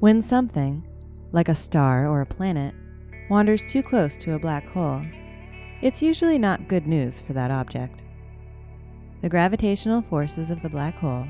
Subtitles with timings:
[0.00, 0.86] When something,
[1.30, 2.74] like a star or a planet,
[3.30, 5.04] wanders too close to a black hole,
[5.82, 8.02] it's usually not good news for that object.
[9.22, 11.26] The gravitational forces of the black hole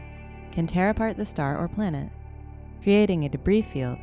[0.50, 2.10] can tear apart the star or planet,
[2.82, 3.98] creating a debris field,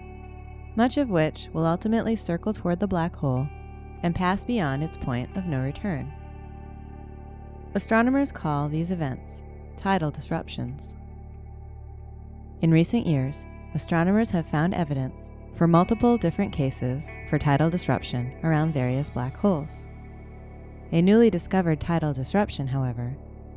[0.76, 3.48] much of which will ultimately circle toward the black hole
[4.04, 6.12] and pass beyond its point of no return.
[7.74, 9.44] Astronomers call these events
[9.78, 10.94] tidal disruptions.
[12.62, 18.74] In recent years, astronomers have found evidence for multiple different cases for tidal disruption around
[18.74, 19.86] various black holes.
[20.92, 23.16] A newly discovered tidal disruption, however,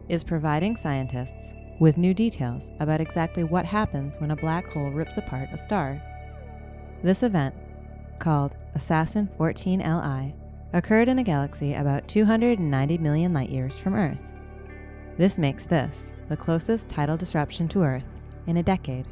[0.08, 5.16] is providing scientists with new details about exactly what happens when a black hole rips
[5.16, 6.02] apart a star.
[7.02, 7.54] This event,
[8.18, 10.34] called Assassin 14 Li,
[10.72, 14.32] occurred in a galaxy about 290 million light years from Earth.
[15.16, 18.08] This makes this the closest tidal disruption to Earth
[18.46, 19.06] in a decade.